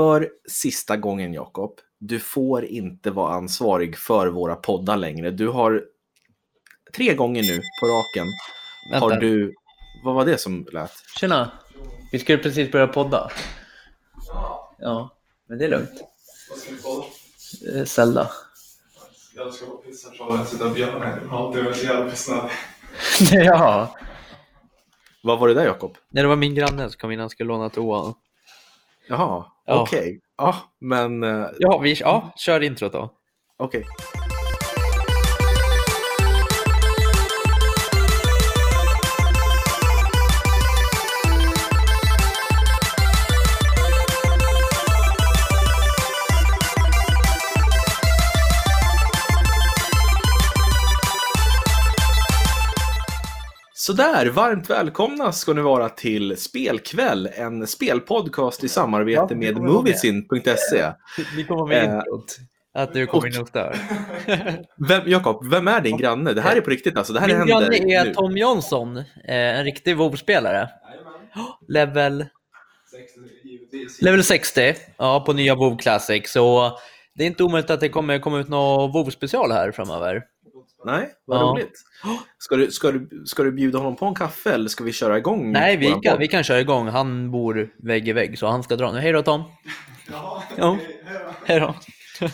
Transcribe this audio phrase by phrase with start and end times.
[0.00, 5.30] för sista gången Jakob, du får inte vara ansvarig för våra poddar längre.
[5.30, 5.84] Du har
[6.96, 8.26] tre gånger nu på raken
[8.92, 9.06] Vänta.
[9.06, 9.54] har du...
[10.04, 10.92] Vad var det som lät?
[11.20, 11.52] Tjena!
[12.12, 13.30] Vi skulle precis börja podda.
[14.78, 15.16] Ja,
[15.48, 16.02] men det är lugnt.
[16.50, 17.86] Vad ska vi podda?
[17.86, 18.30] Zelda.
[19.36, 20.80] Jag ska på pizzacentralen och sitta mig.
[20.80, 22.50] Jag har alltid varit så jävla pissnödig.
[23.46, 23.96] ja.
[25.22, 25.96] Vad var det där Jakob?
[26.08, 28.14] Nej, det var min granne som kom in och skulle låna toan.
[29.10, 29.82] Jaha, Ja.
[29.82, 30.20] okej.
[30.38, 31.22] Ja, men...
[31.22, 33.10] eh, Ja, vi, ja, kör introt då.
[33.58, 33.84] Okej.
[53.80, 59.56] Sådär, varmt välkomna ska ni vara till Spelkväll, en spelpodcast i samarbete Ja, med.
[59.56, 60.92] Moviesin.se.
[61.36, 62.36] Vi kommer med Eh, introt.
[62.74, 63.76] Att du kommer in och stör.
[64.88, 66.32] Vem, Jakob, vem är din granne?
[66.32, 67.12] Det här är på riktigt alltså.
[67.12, 68.14] Det här Min händer granne är nu.
[68.14, 69.04] Tom Jansson, eh,
[69.58, 70.68] en riktig WoW-spelare.
[71.68, 72.26] Level,
[72.90, 74.02] 60 givetvis.
[74.02, 76.32] level 60 ja, på nya WoW Classic.
[76.32, 76.78] Så
[77.14, 80.22] det är inte omöjligt att det kommer komma ut någon WoW-special här framöver.
[80.84, 81.42] Nej, vad Ja.
[81.42, 81.72] roligt.
[82.38, 85.18] Ska du, ska, du, ska du bjuda honom på en kaffe eller ska vi köra
[85.18, 85.52] igång?
[85.52, 86.18] Nej, vi kan, podd?
[86.18, 86.88] vi kan köra igång.
[86.88, 88.98] Han bor vägg i vägg, så han ska dra nu.
[88.98, 89.42] Hej då Tom!
[90.10, 90.42] Ja.
[90.58, 91.00] okej,
[91.44, 91.74] hej då.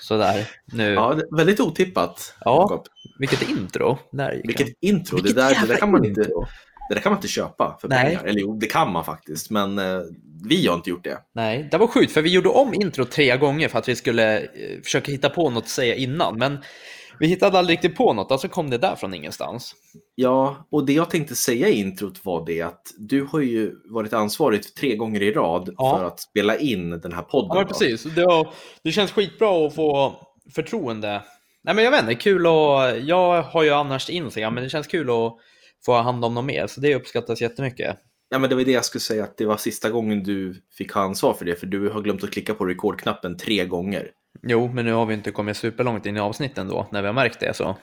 [0.00, 0.92] Sådär, nu.
[0.92, 2.34] Ja, väldigt otippat.
[2.40, 2.60] Ja.
[2.62, 2.86] Jakob.
[3.18, 3.98] Vilket intro!
[4.12, 5.16] Där Vilket intro.
[5.16, 6.46] Vilket det, där, det, där kan man inte, intro.
[6.88, 8.04] det där kan man inte köpa för Nej.
[8.04, 8.24] pengar.
[8.24, 9.50] Eller jo, det kan man faktiskt.
[9.50, 10.00] Men eh,
[10.48, 11.18] vi har inte gjort det.
[11.34, 14.38] Nej, det var sjukt för vi gjorde om intro tre gånger för att vi skulle
[14.38, 14.46] eh,
[14.84, 16.38] försöka hitta på något att säga innan.
[16.38, 16.58] Men
[17.20, 19.74] vi hittade aldrig riktigt på något, alltså kom det där från ingenstans.
[20.14, 24.12] Ja, och det jag tänkte säga i introt var det att du har ju varit
[24.12, 25.96] ansvarig tre gånger i rad Ja.
[25.98, 27.56] för att spela in den här podden.
[27.58, 28.02] Ja, precis.
[28.02, 28.48] Det, var,
[28.82, 30.16] det känns skitbra att få
[30.54, 31.22] förtroende.
[31.64, 34.86] Nej, men jag vet inte, kul och Jag har ju annars Instagram, men det känns
[34.86, 35.36] kul att
[35.84, 37.96] få hand om något mer, så det uppskattas jättemycket.
[38.30, 40.92] Ja, men det var det jag skulle säga, att det var sista gången du fick
[40.92, 44.10] ha ansvar för det, för du har glömt att klicka på rekordknappen tre gånger.
[44.42, 47.14] Jo, men nu har vi inte kommit superlångt in i avsnitten då, när vi har
[47.14, 47.54] märkt det.
[47.56, 47.76] Så.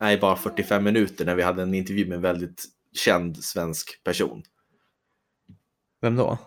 [0.00, 4.42] Nej, bara 45 minuter när vi hade en intervju med en väldigt känd svensk person.
[6.00, 6.38] Vem då?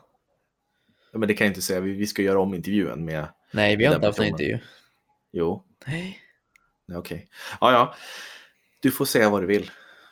[1.11, 3.27] Ja, men det kan jag inte säga, vi, vi ska göra om intervjun med...
[3.51, 4.59] Nej, vi har inte haft en intervju.
[5.31, 6.19] Jo, Nej.
[6.95, 7.27] okej.
[7.61, 7.95] Ja, ja.
[8.79, 9.71] Du får säga vad du vill.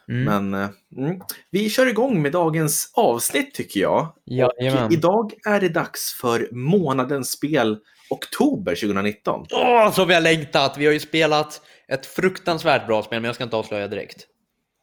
[0.09, 0.23] Mm.
[0.23, 1.21] Men eh, mm.
[1.49, 4.13] vi kör igång med dagens avsnitt tycker jag.
[4.45, 7.79] Och idag är det dags för månadens spel
[8.09, 9.46] oktober 2019.
[9.52, 10.78] Åh, så vi har längtat!
[10.78, 14.28] Vi har ju spelat ett fruktansvärt bra spel, men jag ska inte avslöja direkt.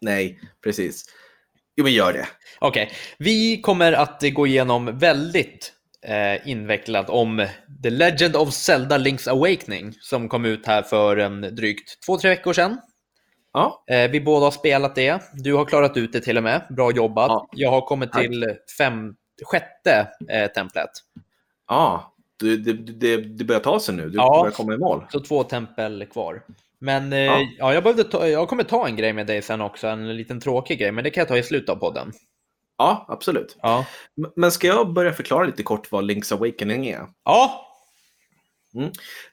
[0.01, 1.05] Nej, precis.
[1.77, 2.27] Jo, men gör det.
[2.59, 5.73] Okej, vi kommer att gå igenom väldigt
[6.07, 7.47] eh, invecklat om
[7.83, 12.31] The Legend of Zelda Link's Awakening som kom ut här för en drygt två, tre
[12.31, 12.79] veckor sedan.
[13.53, 15.23] Ja, Eh, vi båda har spelat det.
[15.33, 16.67] Du har klarat ut det till och med.
[16.71, 17.29] Bra jobbat.
[17.29, 17.49] Ja.
[17.53, 19.15] Jag har kommit till fem,
[19.45, 20.91] sjätte eh, templet.
[21.69, 22.13] ja.
[22.41, 24.09] Det, det, det, börjar ta sig nu.
[24.09, 24.41] Du Ja.
[24.43, 25.05] börjar komma i mål.
[25.13, 26.43] Så två tempel kvar.
[26.79, 27.41] Men eh, Ja.
[27.59, 27.75] ja.
[27.75, 30.79] jag, behövde ta, jag kommer ta en grej med dig sen också, en liten tråkig
[30.79, 32.13] grej, men det kan jag ta i slutet av podden.
[32.79, 33.57] Ja, absolut.
[33.63, 33.87] Ja.
[34.37, 37.07] Men ska jag börja förklara lite kort vad Link's Awakening är?
[37.25, 37.67] Ja,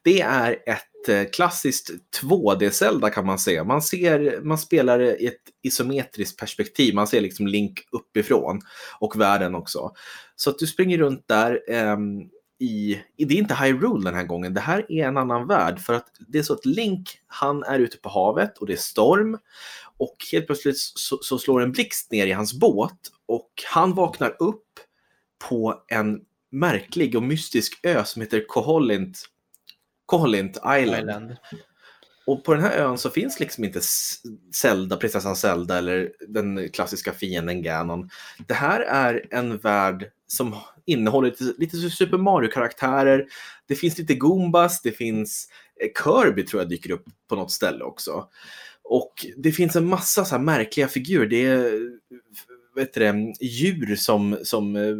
[0.03, 1.89] Det är ett eh, klassiskt
[2.21, 3.63] 2D-Zelda kan man säga.
[3.63, 6.95] Man, ser, man spelar i ett isometriskt perspektiv.
[6.95, 8.61] Man ser liksom Link uppifrån
[8.99, 9.91] och världen också.
[10.35, 12.21] Så att du springer runt där ehm,
[12.59, 14.53] i, i, det är inte Hyrule den här gången.
[14.53, 17.79] Det här är en annan värld för att det är så att Link, han är
[17.79, 19.37] ute på havet och det är storm
[19.97, 24.35] och helt plötsligt så, så slår en blixt ner i hans båt och han vaknar
[24.39, 24.79] upp
[25.49, 29.25] på en märklig och mystisk ö som heter Koholint,
[30.05, 31.09] Koholint Island.
[31.09, 31.35] Island.
[32.25, 33.81] Och på den här ön så finns liksom inte
[34.55, 38.09] Zelda, prinsessan Zelda eller den klassiska fienden Ganon.
[38.47, 43.25] Det här är en värld som innehåller lite, lite Super Mario-karaktärer.
[43.67, 45.47] Det finns lite Goombas, det finns
[45.81, 48.27] eh, Kirby tror jag dyker upp på något ställe också.
[48.83, 51.27] Och det finns en massa så här märkliga figurer.
[51.27, 51.91] Det är
[52.75, 54.95] vet du det, djur som, som eh,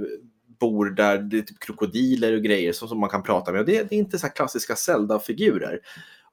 [0.59, 3.59] bor där, det är typ krokodiler och grejer som, som man kan prata med.
[3.59, 5.80] Och det, det är inte så här klassiska Zelda-figurer.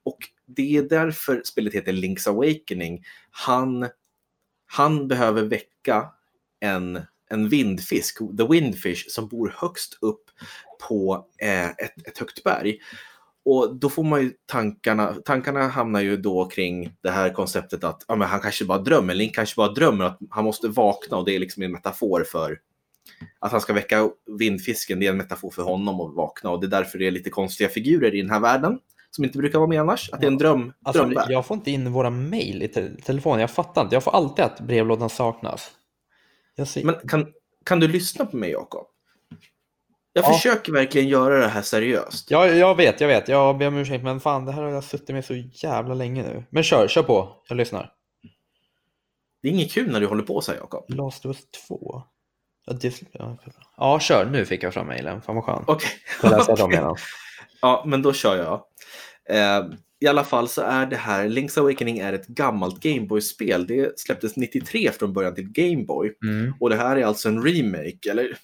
[0.04, 3.04] Och det är därför spelet heter Link's Awakening.
[3.30, 3.88] Han,
[4.66, 6.08] han behöver väcka
[6.60, 7.00] en,
[7.30, 10.30] en vindfisk, the windfish, som bor högst upp
[10.88, 12.78] på eh, ett, ett högt berg.
[13.44, 18.04] Och då får man ju tankarna, tankarna hamnar ju då kring det här konceptet att
[18.08, 21.24] ja, men han kanske bara drömmer, Link kanske bara drömmer att han måste vakna och
[21.24, 22.58] det är liksom en metafor för
[23.38, 26.66] att han ska väcka vindfisken, det är en metafor för honom att vakna och det
[26.66, 28.78] är därför det är lite konstiga figurer i den här världen
[29.10, 30.10] som inte brukar vara med annars.
[30.12, 31.30] Att det är en dröm, Alltså, drömvärld.
[31.30, 33.40] jag får inte in våra mejl i te telefonen.
[33.40, 33.96] Jag fattar inte.
[33.96, 35.70] Jag får alltid att brevlådan saknas.
[36.84, 37.26] Men kan,
[37.64, 38.86] kan du lyssna på mig, Jakob?
[40.12, 40.32] Jag Ja.
[40.32, 42.30] försöker verkligen göra det här seriöst.
[42.30, 43.28] Ja, jag vet, jag vet.
[43.28, 46.22] Jag ber om ursäkt, men fan, det här har jag suttit med så jävla länge
[46.22, 46.44] nu.
[46.50, 47.36] Men kör, kör på.
[47.48, 47.92] Jag lyssnar.
[49.42, 50.84] Det är inget kul när du håller på så här, Jakob.
[50.88, 52.02] Last of Us 2.
[52.66, 53.02] Ja, det...
[53.76, 54.26] ja, kör.
[54.32, 55.22] Nu fick jag fram mejlen.
[55.22, 55.68] Fan vad skönt.
[55.68, 55.88] Okej.
[56.22, 56.78] Jag läser dem Okej.
[56.78, 56.94] igen.
[57.62, 58.62] Ja, men då kör jag.
[59.36, 59.66] Eh,
[60.00, 63.66] I alla fall så är det här, Link's Awakening är ett gammalt Gameboy-spel.
[63.66, 66.12] Det släpptes 93 från början till Gameboy.
[66.24, 66.54] Mm.
[66.60, 68.38] Och det här är alltså en remake, eller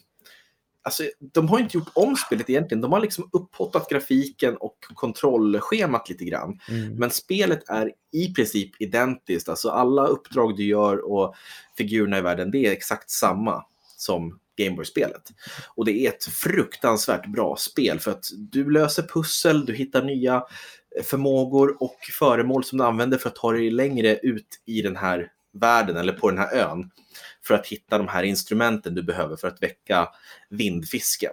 [0.87, 1.03] Alltså,
[1.35, 2.81] de har inte gjort om spelet egentligen.
[2.81, 6.61] De har liksom upphottat grafiken och kontrollschemat lite grann.
[6.69, 6.95] Mm.
[6.95, 9.49] Men spelet är i princip identiskt.
[9.49, 11.35] Alltså alla uppdrag du gör och
[11.79, 13.65] figurerna i världen, det är exakt samma
[13.97, 15.33] som Gameboy-spelet.
[15.75, 20.45] Och det är ett fruktansvärt bra spel för att du löser pussel, du hittar nya
[21.05, 25.33] förmågor och föremål som du använder för att ta dig längre ut i den här
[25.53, 26.91] världen eller på den här ön
[27.47, 30.09] för att hitta de här instrumenten du behöver för att väcka
[30.51, 31.33] vindfisken.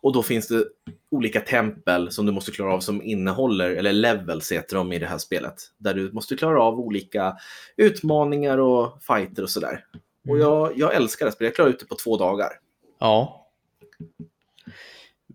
[0.00, 0.64] Och då finns det
[1.10, 5.06] olika tempel som du måste klara av som innehåller, eller levels heter de i det
[5.06, 7.36] här spelet, där du måste klara av olika
[7.76, 9.84] utmaningar och fighter och sådär.
[10.28, 12.52] Och jag, jag älskar det spelet, jag klarade ut det på två dagar.
[13.00, 13.46] Ja.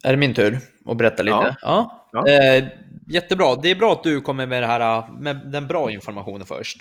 [0.03, 1.55] Är det min tur att berätta lite?
[1.61, 2.07] Ja.
[2.11, 2.27] Ja.
[2.27, 2.65] Eh,
[3.07, 3.55] jättebra.
[3.55, 6.77] Det är bra att du kommer med, det här, med den bra informationen först.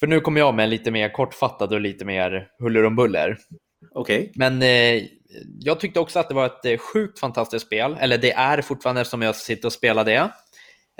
[0.00, 3.38] För nu kommer jag med lite mer kortfattad och lite mer huller om buller.
[3.94, 4.32] Okej.
[4.34, 5.02] Men eh,
[5.60, 7.96] jag tyckte också att det var ett eh, sjukt fantastiskt spel.
[8.00, 10.30] Eller det är fortfarande eftersom jag sitter och spelar det.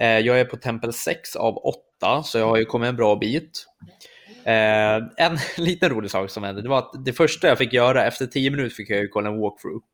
[0.01, 3.17] Eh, jag är på tempel 6 av 8, så jag har ju kommit en bra
[3.17, 3.67] bit.
[4.45, 4.97] Eh,
[5.27, 8.27] en liten rolig sak som hände, det var att det första jag fick göra, efter
[8.27, 9.85] 10 minuter fick jag ju kolla en walkthrough.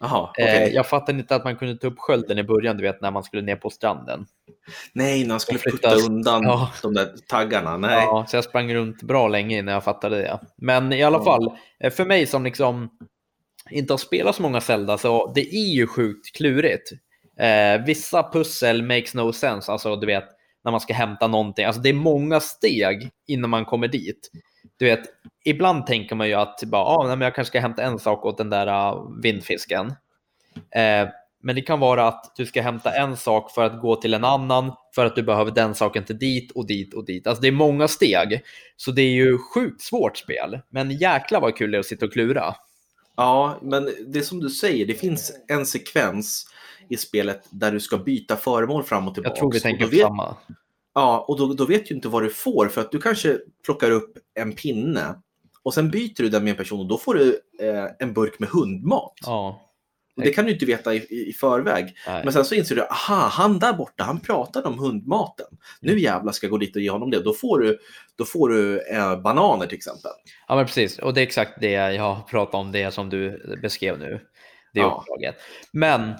[0.00, 0.70] Jaha, Eh, okej.
[0.74, 3.22] jag fattade inte att man kunde ta upp skölden i början, du vet när man
[3.24, 4.26] skulle ner på stranden.
[4.92, 6.72] Nej, när han skulle putta undan Ja.
[6.82, 7.76] de där taggarna.
[7.76, 7.90] Nej.
[8.04, 10.38] Ja, så jag sprang runt bra länge innan jag fattade det.
[10.56, 11.24] Men i alla Ja.
[11.24, 12.90] fall, eh, för mig som liksom
[13.70, 16.90] inte har spelat så många Zelda, så det är ju sjukt klurigt.
[17.38, 20.24] Eh, vissa pussel makes no sense, alltså du vet,
[20.66, 21.64] när man ska hämta någonting.
[21.64, 24.30] Alltså det är många steg innan man kommer dit.
[24.76, 25.00] Du vet,
[25.44, 28.24] ibland tänker man ju att bara, ah, nej, men jag kanske ska hämta en sak
[28.24, 29.86] åt den där ah, vindfisken.
[30.56, 31.08] Eh,
[31.42, 34.24] men det kan vara att du ska hämta en sak för att gå till en
[34.24, 37.26] annan, för att du behöver den saken till dit och dit och dit.
[37.26, 38.42] Alltså det är många steg,
[38.76, 40.60] så det är ju sjukt svårt spel.
[40.70, 42.54] Men jäkla vad kul det är att sitta och klura.
[43.16, 46.46] Ja, men det är som du säger, det finns en sekvens
[46.90, 49.30] i spelet där du ska byta föremål fram och tillbaka.
[49.30, 50.36] Jag tror vi tänker vet, samma.
[50.94, 53.90] Ja, och då, då vet du inte vad du får för att du kanske plockar
[53.90, 55.14] upp en pinne
[55.62, 58.38] och sen byter du den med en person och då får du eh, en burk
[58.38, 59.12] med hundmat.
[59.26, 59.60] Ja,
[60.16, 61.96] Och det kan du inte veta i, i, förväg.
[62.06, 62.24] nej.
[62.24, 65.46] Men sen så inser du, aha, han där borta, han pratade om hundmaten.
[65.80, 67.20] Nu jävlar ska jag gå dit och ge honom det.
[67.22, 67.78] Då får du,
[68.16, 70.10] då får du eh, bananer till exempel.
[70.48, 70.98] Ja, men precis.
[70.98, 74.20] Och det är exakt det jag pratar om, det som du beskrev nu.
[74.72, 75.00] Det Ja.
[75.00, 75.34] uppdraget.
[75.72, 76.14] Men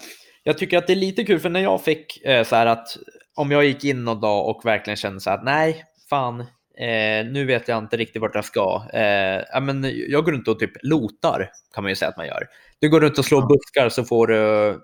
[0.47, 2.97] jag tycker att det är lite kul, för när jag fick eh, så här att
[3.35, 6.39] om jag gick in någon dag och verkligen kände så här att nej, fan,
[6.77, 8.81] eh, nu vet jag inte riktigt vart jag ska.
[8.93, 12.47] Eh, men jag går runt och typ lotar, kan man ju säga att man gör.
[12.79, 14.35] Du går runt och slår buskar så får du,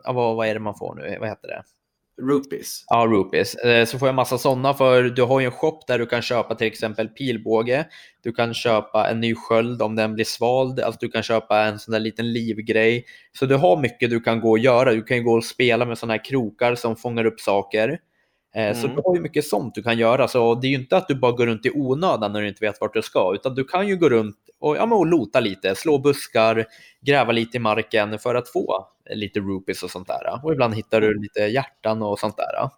[0.03, 1.17] ja, vad, vad är det man får nu?
[1.19, 1.63] Vad heter det?
[2.21, 2.83] Rupees.
[2.87, 3.55] Ja, rupees.
[3.55, 6.21] Eh, Så får jag massa sådana för du har ju en shop där du kan
[6.21, 7.85] köpa till exempel pilbåge.
[8.23, 10.79] Du kan köpa en ny sköld om den blir svald.
[10.79, 13.05] Alltså du kan köpa en sån där liten livgrej.
[13.39, 14.91] Så du har mycket du kan gå och göra.
[14.91, 17.99] Du kan ju gå och spela med såna här krokar som fångar upp saker.
[18.55, 18.95] Eh, Så Mm.
[18.95, 20.27] du har ju mycket sånt du kan göra.
[20.27, 22.65] Så det är ju inte att du bara går runt i onödan när du inte
[22.65, 23.31] vet vart du ska.
[23.35, 26.65] Utan du kan ju gå runt och, ja, och lota lite, slå buskar,
[27.05, 30.39] gräva lite i marken för att få lite rupees och sånt där.
[30.43, 32.53] Och ibland hittar du lite hjärtan och sånt där.
[32.55, 32.71] Ja,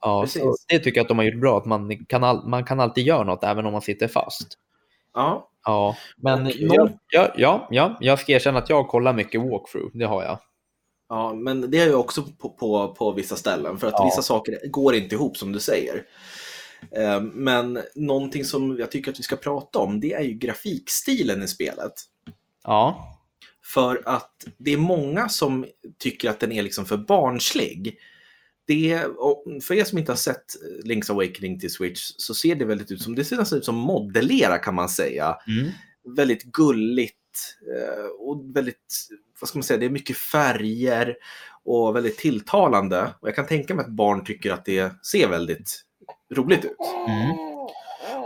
[0.00, 0.42] Ja, Precis.
[0.68, 3.06] det tycker jag att de har gjort bra, att man kan, all, man kan alltid
[3.06, 4.58] göra något även om man sitter fast.
[5.14, 5.48] ja.
[5.64, 9.90] Ja, men Och jag- ja, ja, ja, jag ska erkänna att jag kollar mycket walkthrough,
[9.94, 10.38] det har jag.
[11.08, 14.04] Ja, men det är ju också på, på, på vissa ställen för att Ja.
[14.04, 16.04] vissa saker går inte ihop som du säger.
[16.90, 21.42] Eh, Men någonting som jag tycker att vi ska prata om det är ju grafikstilen
[21.42, 21.92] i spelet.
[22.64, 22.96] Ja,
[23.74, 25.66] För att det är många som
[25.98, 27.98] tycker att den är liksom för barnslig.
[28.66, 29.04] Det
[29.62, 30.44] för er som inte har sett
[30.84, 33.74] Link's Awakening till Switch så ser det väldigt ut som, det ser nästan ut som
[33.74, 35.36] modellera kan man säga.
[35.46, 35.70] mm.
[36.16, 37.16] väldigt gulligt
[37.76, 39.08] eh, och väldigt,
[39.40, 41.16] vad ska man säga, det är mycket färger
[41.64, 43.14] och väldigt tilltalande.
[43.20, 45.82] Och jag kan tänka mig att barn tycker att det ser väldigt
[46.34, 46.76] roligt ut.
[47.08, 47.30] Mm.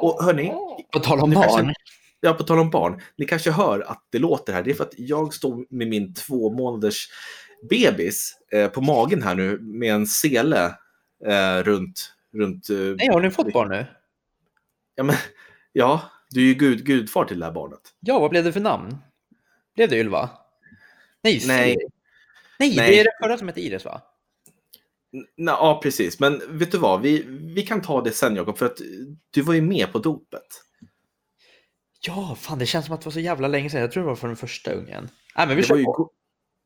[0.00, 0.52] Och hörni,
[0.92, 1.74] På tal om Det kanske- barn.
[2.20, 3.00] Ja, på tal om barn.
[3.18, 4.62] Ni kanske hör att det låter här.
[4.62, 7.08] Det är för att jag står med min två månaders
[7.70, 10.64] bebis eh, på magen här nu med en sele
[11.26, 12.12] eh, runt...
[12.32, 13.86] runt eh, Nej, har ni fått barn nu?
[14.94, 15.16] ja, men,
[15.72, 17.80] ja, du är ju gud, gudfar till det här barnet.
[18.00, 18.96] Ja, vad blev det för namn?
[19.74, 20.30] Blev det Ylva?
[21.22, 21.76] Nej, Nej.
[22.58, 22.90] Nej, Nej.
[22.90, 24.02] det är det förra som hette Iris va?
[25.12, 26.20] N- Nej, ja, precis.
[26.20, 27.00] Men vet du vad?
[27.00, 27.22] Vi,
[27.54, 28.78] vi kan ta det sen, Jakob, för att
[29.30, 30.46] du var ju med på dopet.
[32.06, 33.80] Ja, fan det känns som att det var så jävla länge sedan.
[33.80, 35.08] Jag tror det var för den första ungen.
[35.36, 36.10] Nej, men vi Det kör på.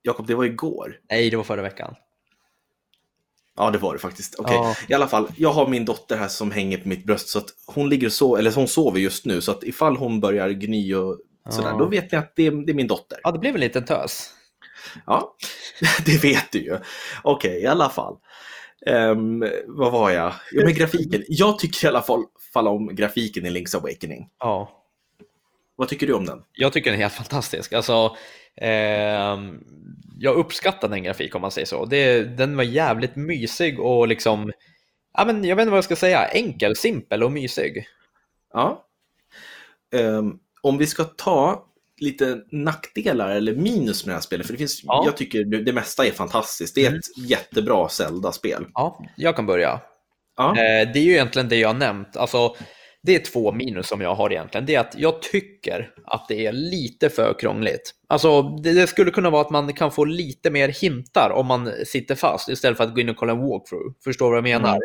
[0.03, 0.97] Jakob, det var igår.
[1.11, 1.95] Nej, det var förra veckan.
[3.57, 4.35] Ja, det var det faktiskt.
[4.39, 4.75] Okej, Ja.
[4.89, 5.29] i alla fall.
[5.37, 8.37] Jag har min dotter här som hänger på mitt bröst så att hon ligger så,
[8.37, 11.19] eller hon sover just nu så att ifall hon börjar gny och
[11.51, 11.77] sådär, Ja.
[11.79, 13.19] då vet ni att det är, det är min dotter.
[13.23, 14.35] Ja, det blev en liten tös.
[15.07, 15.37] Ja,
[16.07, 16.79] det vet du ju.
[17.23, 18.17] Okej, i alla fall.
[18.87, 20.33] Ehm, vad var jag?
[20.53, 21.25] Jo, men grafiken.
[21.29, 24.29] Jag tycker i alla fall, fall om grafiken i Link's Awakening.
[24.39, 24.80] Ja,
[25.81, 26.43] Vad tycker du om den?
[26.53, 27.73] jag tycker den är helt fantastisk.
[27.73, 28.17] Alltså,
[28.57, 29.65] ehm,
[30.19, 31.85] jag uppskattar den grafik om man säger så.
[31.85, 34.53] Det, den var jävligt mysig och liksom,
[35.17, 37.87] ja, men jag vet inte vad jag ska säga, enkel, simpel och mysig.
[38.53, 38.87] Ja.
[39.95, 41.67] Ehm, om vi ska ta
[42.01, 45.03] lite nackdelar eller minus med det här spelet, för det finns, Ja.
[45.07, 46.75] jag tycker det, det mesta är fantastiskt.
[46.75, 48.67] Det är ett jättebra Zelda-spel.
[48.75, 49.81] Ja, jag kan börja.
[50.37, 50.51] Ja.
[50.51, 52.17] Eh, Det är ju egentligen det jag har nämnt.
[52.17, 52.57] Alltså,
[53.03, 54.67] det är två minus som jag har egentligen.
[54.67, 57.95] Det är att jag tycker att det är lite för krångligt.
[58.09, 61.73] Alltså, det, det skulle kunna vara att man kan få lite mer hintar om man
[61.87, 63.95] sitter fast istället för att gå in och kolla en walkthrough.
[64.05, 64.79] Förstår du vad jag menar?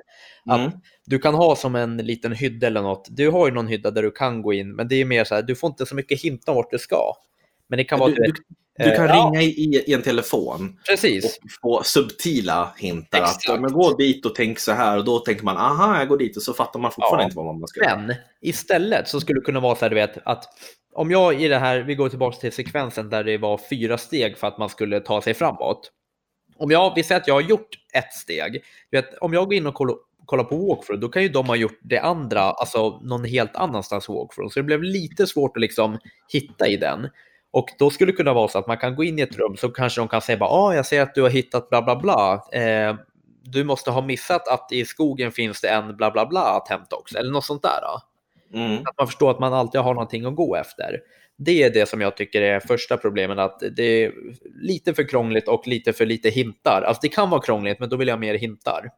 [0.52, 0.68] Mm.
[0.68, 0.74] Att
[1.06, 3.08] du kan ha som en liten hydda eller något.
[3.10, 5.36] Du har ju någon hydda där du kan gå in, men det är mer så
[5.36, 7.14] här, du får inte så mycket hintar vart du ska.
[7.68, 8.10] Men det kan vara...
[8.10, 8.34] Du, du,
[8.78, 9.26] du kan Eh, ja.
[9.26, 11.26] ringa i, i en telefon Precis.
[11.44, 13.22] och få subtila hintar.
[13.22, 13.62] Att, Exakt.
[13.62, 16.38] men gå dit och tänk så här och då tänker man aha, jag går dit
[16.38, 17.26] och så fattar man fortfarande Ja.
[17.26, 17.98] inte vad man ska göra.
[17.98, 20.44] Men istället så skulle det kunna vara så här, du vet, att
[20.94, 24.38] om jag i det här, vi går tillbaka till sekvensen där det var fyra steg
[24.38, 25.92] för att man skulle ta sig framåt.
[26.58, 29.54] Om jag, vi säger att jag har gjort ett steg, du vet, om jag går
[29.54, 33.00] in och kollar, kollar på walkthrough, då kan ju de ha gjort det andra, alltså
[33.04, 34.50] någon helt annanstans walkthrough.
[34.54, 35.98] Så det blev lite svårt att liksom
[36.34, 37.10] hitta i den.
[37.56, 39.58] Och då skulle det kunna vara så att man kan gå in i ett rum
[39.58, 41.96] så kanske de kan säga bara, ah, jag ser att du har hittat bla bla
[41.96, 42.48] bla.
[42.52, 42.96] Eh,
[43.44, 46.96] du måste ha missat att i skogen finns det en bla bla bla att hämta
[46.96, 47.82] också, eller något sånt där.
[48.54, 48.78] Mm.
[48.78, 51.00] Att man förstår att man alltid har någonting att gå efter.
[51.38, 54.14] Det är det som jag tycker är första problemet, att det är
[54.62, 56.82] lite för krångligt och lite för lite hintar.
[56.82, 58.90] Alltså det kan vara krångligt, men då vill jag mer hintar.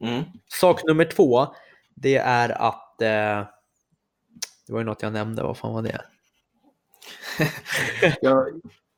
[0.00, 0.22] Mm.
[0.48, 1.46] Sak nummer två,
[1.94, 3.02] det är att...
[3.02, 3.46] Eh,
[4.66, 6.00] det var ju något jag nämnde, vad fan var det?
[8.20, 8.46] Ja,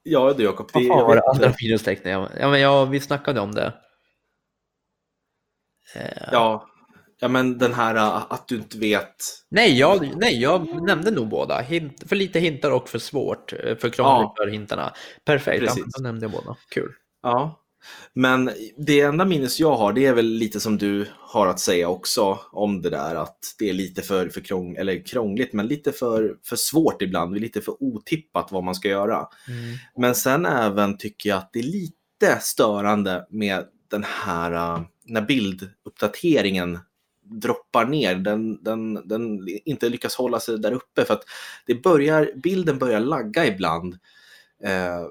[0.02, 2.30] ja du Jakob, Vad fan jag var det andra minustecknet?
[2.40, 3.73] Ja, men ja, vi snackade om det.
[5.94, 6.68] Eh, Ja,
[7.20, 9.14] ja, men den här uh, att du inte vet.
[9.50, 11.61] Nej, jag, nej, jag nämnde nog båda.
[11.61, 13.52] Hint, för lite hintar och för svårt.
[13.52, 14.34] eh, För krångligt Ja.
[14.38, 14.92] för hintarna.
[15.25, 15.84] Perfekt, Precis.
[15.96, 16.56] då nämnde jag båda.
[16.70, 16.92] Kul.
[17.23, 17.61] Ja,
[18.12, 21.88] men det enda minus jag har, det är väl lite som du har att säga
[21.88, 25.93] också om det där att det är lite för, för krång, eller krångligt, men lite
[25.93, 29.26] för, för svårt ibland, Det är lite för otippat vad man ska göra.
[29.97, 35.23] Men sen även tycker jag att det är lite störande med den här, uh, när
[35.23, 36.79] bilduppdateringen
[37.25, 41.25] droppar ner, den, den, den inte lyckas hålla sig där uppe för att
[41.67, 43.99] det börjar, bilden börjar lagga ibland.
[44.64, 45.07] Eh,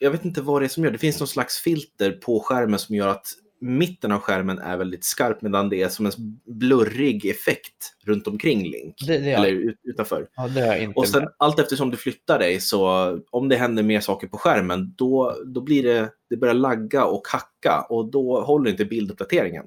[0.00, 0.98] jag vet inte vad det är som gör det.
[0.98, 3.26] finns någon slags filter på skärmen som gör att
[3.60, 6.12] mitten av skärmen är väldigt skarp medan det är som en
[6.46, 8.94] blurrig effekt runt omkring Link.
[9.06, 10.28] Det, det, Eller ut, utanför.
[10.36, 10.48] ja,
[10.94, 11.32] Och sen med.
[11.38, 15.60] allt eftersom du flyttar dig så om det händer mer saker på skärmen då, då
[15.60, 19.64] blir det, det börjar lagga och hacka och då håller inte bilduppdateringen.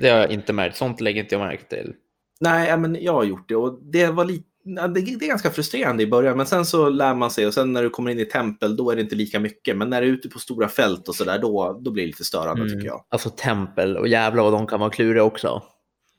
[0.00, 0.76] Det har jag inte märkt.
[0.76, 1.94] Sånt lägger inte jag märke till.
[2.40, 6.02] Nej, men jag har gjort det och det var lite det, det är ganska frustrerande
[6.02, 8.24] i början, men sen så lär man sig och sen när du kommer in i
[8.24, 9.76] tempel, då är det inte lika mycket.
[9.76, 12.24] Men när du är ute på stora fält och sådär, då, då blir det lite
[12.24, 13.04] störande tycker jag.
[13.08, 15.62] Alltså tempel och jävlar vad de kan vara kluriga också.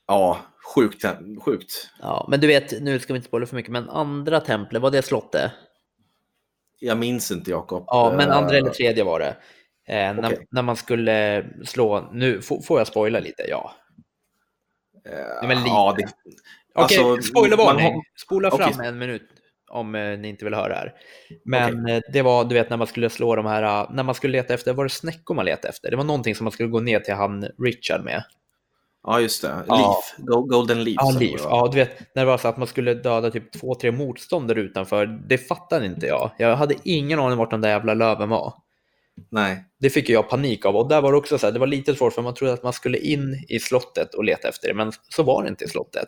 [0.07, 0.38] Ja,
[0.75, 1.05] sjukt.
[1.45, 1.89] sjukt.
[2.01, 4.91] Ja, men du vet, nu ska vi inte spoila för mycket, men andra templet, var
[4.91, 5.51] det slottet?
[6.79, 7.83] Jag minns inte Jakob.
[7.88, 9.35] Ja, men Eh, andra eller tredje var det.
[9.88, 10.47] Eh, när, Okej.
[10.51, 13.43] när man skulle slå, nu får, får jag spoila lite?
[13.50, 13.71] Ja.
[15.05, 15.69] eh, men lite.
[15.69, 16.05] Ja, det,
[16.75, 17.94] Okej, Alltså, spoilervarning.
[17.94, 18.88] man Spola fram Okej.
[18.88, 19.30] en minut
[19.70, 20.94] om eh, ni inte vill höra det här.
[21.46, 24.15] Men eh, det var, du vet, när man skulle slå de här, eh, när man
[24.15, 25.92] skulle leta efter, var det snäckor man letade efter?
[25.92, 28.24] Det var någonting som man skulle gå ner till han Richard med.
[29.08, 29.63] ja, just det.
[29.68, 29.77] Ja.
[29.77, 30.27] Leaf.
[30.27, 30.96] Go- Golden Leaf.
[31.00, 31.27] Ja, va?
[31.44, 34.60] Ja, du vet, när det var så att man skulle döda typ två, tre motståndare
[34.60, 35.06] utanför.
[35.06, 36.32] Det fattade inte jag.
[36.38, 38.53] Jag hade ingen aning vart de där jävla löven var.
[39.32, 39.65] Nej.
[39.80, 41.96] Det fick jag panik av och där var det också så här, det var lite
[41.96, 44.92] svårt för man trodde att man skulle in i slottet och leta efter det, men
[45.10, 46.08] så var det inte i slottet.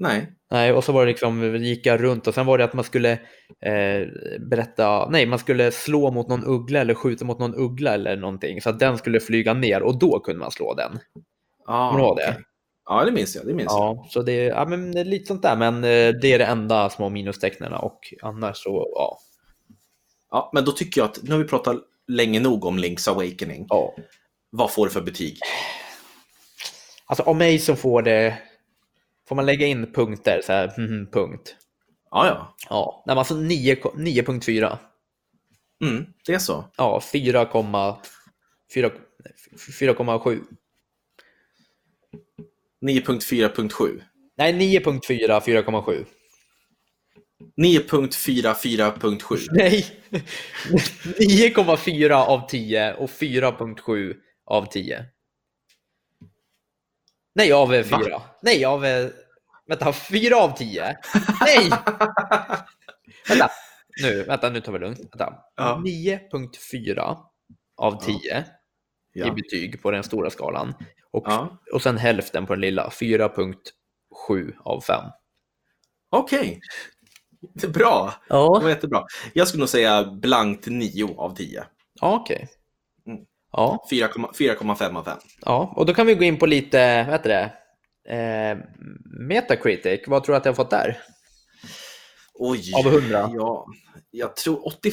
[0.00, 0.32] Nej.
[0.50, 2.84] Nej, och så var det liksom, gick jag runt och sen var det att man
[2.84, 3.12] skulle
[3.60, 4.08] eh,
[4.50, 8.62] berätta, nej, man skulle slå mot någon uggla eller skjuta mot någon uggla eller någonting
[8.62, 10.98] så att den skulle flyga ner och då kunde man slå den.
[11.66, 12.36] Ah, Kommer du ihåg det?
[12.84, 13.46] Ja, det minns jag.
[13.46, 13.96] Det minns jag.
[13.96, 16.44] Ja, så det, ja, men det är lite sånt där, men eh, det är det
[16.44, 19.18] enda små minustecknen och annars så, ja.
[20.30, 21.76] Ja, men då tycker jag att nu har vi pratat
[22.08, 23.66] länge nog om Link's Awakening.
[23.68, 23.94] ja.
[24.50, 25.38] Vad får du för betyg?
[27.06, 28.38] Alltså av mig så får det,
[29.30, 31.56] får man lägga in punkter, så här, mhm, punkt.
[32.10, 32.56] Ja, ja.
[32.68, 34.78] Ja, nej, men alltså 9 9.4.
[35.84, 36.64] Mm, det är så.
[36.76, 38.00] Ja, 4,4
[38.74, 40.40] 4,7.
[42.86, 44.02] 9.4.7.
[44.38, 46.04] Nej, 9.4, 4,7.
[47.56, 49.46] 9.44.7.
[49.50, 49.86] Nej,
[51.18, 54.14] 9,4 av 10 och 4,7
[54.46, 55.04] av 10.
[57.34, 58.22] Nej, av 4.
[58.42, 58.80] Nej, av...
[59.66, 60.96] Vänta, 4 av 10?
[61.40, 61.70] Nej!
[63.28, 63.50] vänta,
[64.02, 64.98] nu, vänta, nu tar vi det lugnt.
[65.00, 65.34] Vänta.
[65.56, 65.82] Ja.
[65.86, 67.16] 9.4
[67.76, 68.44] av 10 i
[69.12, 69.32] Ja.
[69.32, 70.74] betyg på den stora skalan.
[71.10, 71.58] Och, Ja.
[71.72, 75.04] och sen hälften på den lilla, 4.7 av 5.
[76.10, 76.60] Okej.
[77.54, 78.14] Det är bra.
[78.28, 79.04] Det Ja, var jättebra.
[79.32, 81.64] Jag skulle nog säga blankt 9 av 10.
[82.00, 82.36] okej.
[82.36, 82.48] Mm.
[83.52, 85.18] Ja, 4,5 4,5 av 5.
[85.44, 87.52] ja, och då kan vi gå in på lite, vad heter det,
[88.16, 88.58] eh,
[89.28, 90.00] Metacritic.
[90.06, 90.98] Vad tror du att jag har fått där?
[92.34, 92.72] Oj.
[92.74, 93.30] Av 100?
[93.34, 93.66] Ja,
[94.10, 94.92] jag tror 80,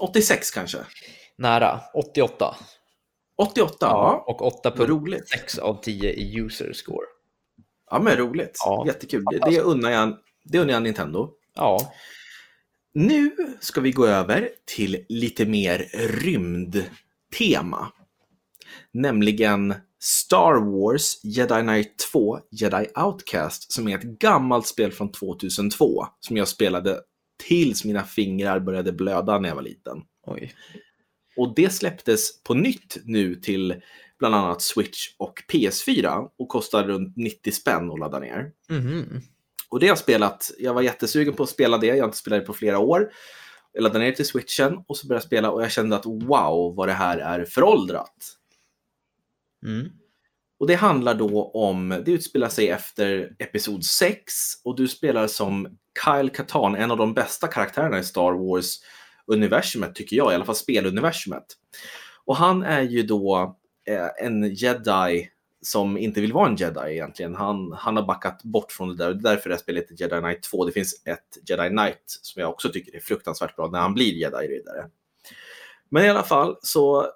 [0.00, 0.78] 86 kanske.
[1.38, 2.56] Nära, 88.
[3.36, 4.24] 88, ja.
[4.26, 5.58] Och Vad 8.6 roligt.
[5.62, 7.06] av 10 i user score.
[7.90, 8.56] Ja, men roligt.
[8.64, 8.84] Ja.
[8.86, 9.24] Jättekul.
[9.30, 11.30] Det, det, unnar jag, det unnar jag Nintendo.
[11.54, 11.92] Ja,
[12.94, 15.86] Nu ska vi gå över till lite mer
[17.32, 17.92] rymdtema.
[18.92, 26.06] Nämligen Star Wars Jedi Knight 2 Jedi Outcast som är ett gammalt spel från 2002
[26.20, 27.00] som jag spelade
[27.48, 30.02] tills mina fingrar började blöda när jag var liten.
[30.26, 30.54] oj.
[31.36, 33.74] Och det släpptes på nytt nu till
[34.18, 38.52] bland annat Switch och PS4 och kostar runt 90 spänn att ladda ner.
[38.68, 39.20] Mhm.
[39.68, 40.50] Och det har jag spelat.
[40.58, 41.86] Jag var jättesugen på att spela det.
[41.86, 43.12] Jag har inte spelat det på flera år.
[43.72, 46.74] Jag laddade ner till switchen och så började jag spela och jag kände att wow,
[46.74, 48.36] vad det här är föråldrat.
[49.66, 49.88] Mm.
[50.58, 55.78] Och det handlar då om, det utspelar sig efter Episod 6 och du spelar som
[56.04, 60.54] Kyle Katarn, en av de bästa karaktärerna i Star Wars-universumet tycker jag, i alla fall
[60.54, 61.44] speluniversumet.
[62.24, 63.56] Och han är ju då
[63.88, 65.28] eh, en jedi
[65.62, 67.34] som inte vill vara en jedi egentligen.
[67.34, 69.82] Han, han har backat bort från det där och det är därför det här spelet
[69.82, 70.64] heter Jedi Knight 2.
[70.64, 74.12] Det finns ett Jedi Knight som jag också tycker är fruktansvärt bra när han blir
[74.12, 74.90] jedi-riddare.
[75.88, 77.06] Men i alla fall så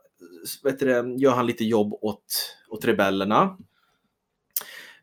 [0.63, 3.59] vet du, gör han lite jobb åt, åt rebellerna.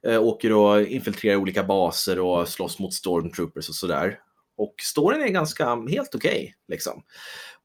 [0.08, 4.20] Eh, åker och infiltrerar olika baser och slåss mot stormtroopers och sådär.
[4.58, 6.56] Och storyn är ganska helt okej.
[6.68, 7.04] liksom.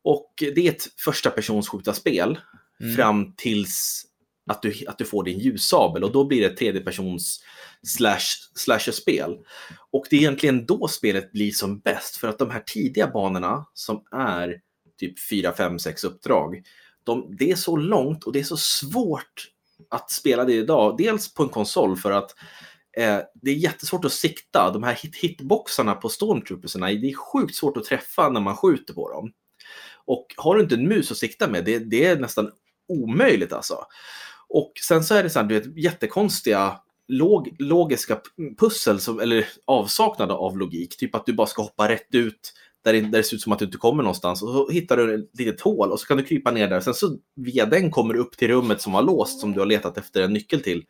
[0.03, 2.39] Och det är ett första persons spel
[2.81, 2.97] Mm.
[2.97, 4.05] fram tills
[4.49, 7.41] att du, att du får din ljussabel och då blir det ett tredjepersons
[7.83, 9.37] slash, slasher-spel.
[9.91, 13.67] Och det är egentligen då spelet blir som bäst för att de här tidiga banorna
[13.75, 14.61] som är
[15.01, 16.63] typ 4, 5, 6 uppdrag,
[17.05, 19.49] de, det är så långt och det är så svårt
[19.91, 20.97] att spela det idag.
[20.99, 22.35] Dels på en konsol för att
[22.97, 24.71] eh, det är jättesvårt att sikta.
[24.71, 28.95] De här hit hitboxarna på stormtroopersarna, det är sjukt svårt att träffa när man skjuter
[28.95, 29.33] på dem.
[30.05, 32.51] Och har du inte en mus att sikta med, det, det är nästan
[32.89, 33.85] omöjligt alltså.
[34.49, 38.21] Och sen så är det så här, du vet, jättekonstiga log, logiska
[38.59, 40.97] pussel, som, eller avsaknad av logik.
[40.97, 43.53] Typ att du bara ska hoppa rätt ut där det, där det ser ut som
[43.53, 44.43] att du inte kommer någonstans.
[44.43, 46.81] Och så hittar du ett litet hål och så kan du krypa ner där.
[46.81, 49.67] Sen så via den kommer du upp till rummet som var låst som du har
[49.67, 50.85] letat efter en nyckel till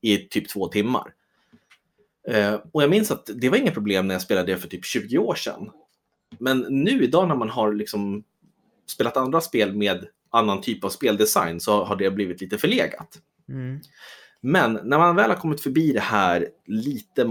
[0.00, 1.14] i typ två timmar.
[2.28, 4.84] Eh, och jag minns att det var inga problem när jag spelade det för typ
[4.84, 5.70] 20 år sedan.
[6.38, 8.24] Men nu idag när man har liksom
[8.86, 13.18] spelat andra spel med annan typ av speldesign så har det blivit lite förlegat.
[13.48, 13.80] Mm.
[14.40, 17.26] Men när man väl har kommit förbi det här lite,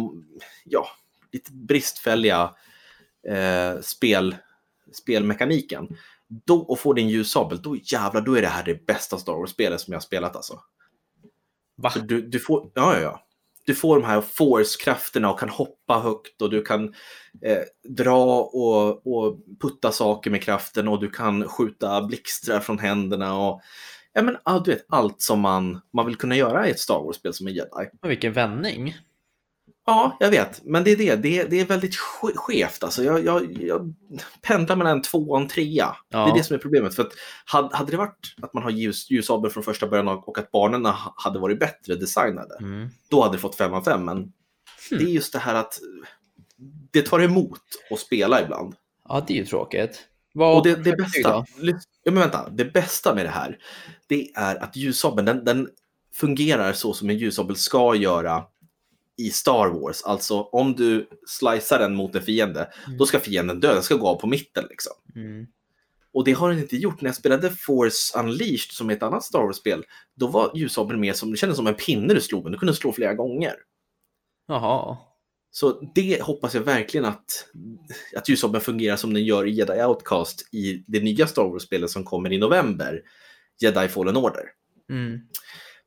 [0.66, 0.88] ja,
[1.32, 2.56] lite bristfälliga
[3.28, 4.36] eh, spel,
[4.94, 9.34] spelmekaniken då, och får din ljussabel, då jävlar, då är det här det bästa Star
[9.34, 10.60] Wars-spelet som jag har spelat alltså.
[11.76, 11.92] Va?
[12.04, 13.28] Du, du får, ja, ja, ja.
[13.66, 16.84] Du får de här force-krafterna och kan hoppa högt och du kan
[17.46, 23.38] eh, dra och, och putta saker med kraften och du kan skjuta blixtrar från händerna
[23.38, 23.62] och
[24.14, 27.34] ja, men, du vet, allt som man, man vill kunna göra i ett Star Wars-spel
[27.34, 27.90] som en jedi.
[28.02, 28.96] Vilken vändning.
[29.92, 31.16] Ja, jag vet, men det är det.
[31.16, 32.84] Det är, det är väldigt ske- skevt.
[32.84, 33.94] Alltså, jag, jag, jag
[34.42, 35.96] pendlar mellan en två och en trea.
[36.10, 36.26] Ja.
[36.26, 36.96] Det är det som är problemet.
[36.96, 37.12] För att
[37.46, 41.14] hade, hade det varit att man har ljus, ljusabel från första början och att ha-
[41.18, 42.90] hade varit bättre designade, Mm.
[43.10, 44.06] då hade det fått fem av fem.
[44.06, 44.32] Men
[44.90, 45.80] Det är just det här att
[46.92, 47.60] det tar emot
[47.92, 48.76] att spela ibland.
[49.10, 50.08] Ja, det är ju tråkigt.
[50.34, 53.58] Vad Och det, det bästa, ja, men vänta, det bästa med det här,
[54.08, 55.70] det är att ljussabeln, den, den
[56.14, 58.44] fungerar så som en ljussabel ska göra
[59.26, 60.04] i Star Wars.
[60.04, 62.98] Alltså om du slicear den mot en fiende, Mm.
[62.98, 64.94] då ska fienden dö, den ska gå av på mitten liksom.
[65.16, 65.48] Mm.
[66.14, 67.02] Och det har den inte gjort.
[67.02, 69.84] När jag spelade Force Unleashed som är ett annat Star Wars-spel,
[70.16, 72.74] då var ljussabeln mer som, det kändes som en pinne du slog, men du kunde
[72.74, 73.54] slå flera gånger.
[74.48, 74.98] Jaha.
[75.52, 77.48] Så det hoppas jag verkligen att,
[78.16, 82.04] att ljussabeln fungerar som den gör i Jedi Outcast i det nya Star Wars-spelet som
[82.04, 83.02] kommer i november,
[83.60, 84.44] Jedi Fallen Order.
[84.90, 85.20] Mm.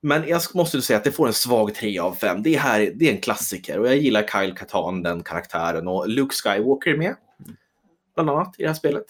[0.06, 2.42] Men jag måste säga att det får en svag 3 av 5.
[2.42, 6.08] Det, är här, det är en klassiker och jag gillar Kyle Katarn, den karaktären, och
[6.08, 7.16] Luke Skywalker är med,
[8.14, 9.04] bland annat, i det här spelet.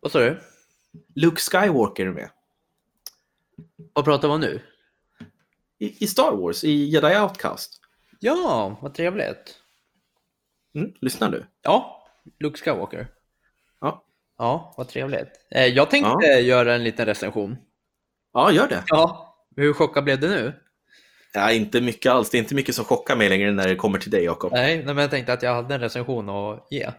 [0.00, 0.40] Vad sa du?
[1.14, 2.30] Luke Skywalker är med.
[3.92, 4.60] Vad pratar vi om nu?
[5.78, 7.80] I, I Star Wars, i Jedi Outcast.
[8.20, 9.56] Ja, vad trevligt.
[10.74, 11.46] Mm, lyssnar du?
[11.62, 12.06] Ja,
[12.38, 13.08] Luke Skywalker.
[13.80, 14.04] Ja.
[14.38, 15.30] Ja, vad trevligt.
[15.50, 17.56] Eh, Jag tänkte göra en liten recension.
[18.32, 18.84] Ja, gör det.
[18.86, 19.24] Ja.
[19.58, 20.52] Hur chockad blev du nu?
[21.34, 22.30] Ja, inte mycket alls.
[22.30, 24.52] Det är inte mycket som chockar mig längre när det kommer till dig, Jakob.
[24.52, 26.90] Nej, men jag tänkte att jag hade en recension att ge.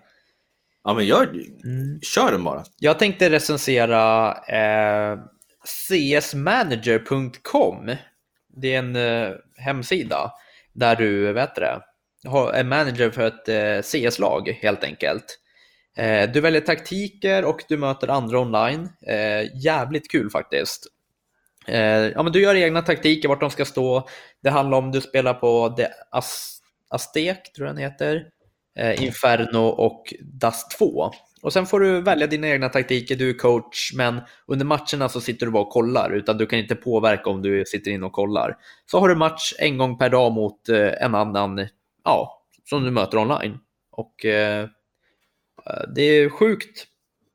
[0.83, 1.25] Ja, men gör
[1.63, 2.01] Mm.
[2.01, 2.63] Kör den bara.
[2.79, 5.19] Jag tänkte recensera eh,
[5.89, 7.91] csmanager.com.
[8.55, 10.31] Det är en eh, hemsida
[10.73, 11.81] där du vet det,
[12.53, 15.39] är manager för ett eh, CS-lag helt enkelt.
[15.97, 18.89] Eh, du väljer taktiker och du möter andra online.
[19.07, 20.87] Eh, jävligt kul faktiskt.
[21.69, 24.07] Eh, ja, men du gör egna taktiker vart de ska stå.
[24.43, 28.25] Det handlar om du spelar på The As- Aztek, tror jag den heter.
[28.79, 31.11] Eh, Inferno och Dust 2.
[31.41, 35.21] Och sen får du välja dina egna taktiker, du är coach, men under matcherna så
[35.21, 38.11] sitter du bara och kollar, utan du kan inte påverka om du sitter in och
[38.11, 38.57] kollar.
[38.85, 41.67] Så har du match en gång per dag mot eh, en annan,
[42.03, 43.57] ja, som du möter online.
[43.91, 44.67] Och eh, eh
[45.95, 46.88] det är sjukt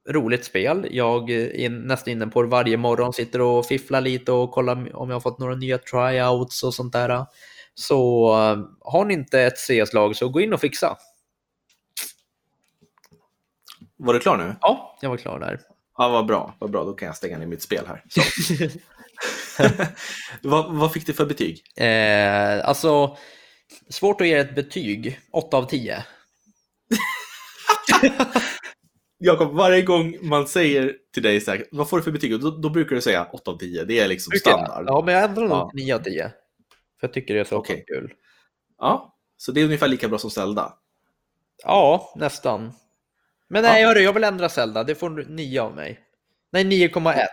[0.08, 0.88] roligt spel.
[0.90, 5.08] Jag är nästan inne på det varje morgon, sitter och fifflar lite och kollar om
[5.08, 7.26] jag har fått några nya tryouts och sånt där.
[7.74, 8.58] Så eh,
[8.92, 10.96] har ni inte ett CS-lag så gå in och fixa.
[13.96, 14.56] Var du klar nu?
[14.60, 15.60] Ja, jag var klar där.
[15.96, 16.54] Ja, vad bra.
[16.58, 18.02] Vad bra, då kan jag stänga ner mitt spel här.
[20.42, 21.62] Vad, vad fick du för betyg?
[21.76, 23.16] Eh, alltså,
[23.88, 25.20] svårt att ge ett betyg.
[25.32, 26.04] 8 av 10.
[29.18, 32.40] Jakob, varje gång man säger till dig så här, vad får du för betyg?
[32.40, 33.84] Då, då brukar du säga 8 av 10.
[33.84, 34.60] Det är liksom Brukar jag?
[34.66, 34.84] standard.
[34.88, 35.70] Ja, men jag ändrar nog Ja.
[35.70, 36.28] till 9 av 10.
[37.00, 37.84] För jag tycker det är så Okej.
[37.88, 38.12] kul.
[38.78, 40.72] Ja, så det är ungefär lika bra som Zelda.
[41.64, 42.72] Ja, nästan.
[43.48, 44.84] Men nej, hörru, jag vill ändra Zelda.
[44.84, 46.00] Det får 9 av mig.
[46.52, 47.26] Nej, 9,1.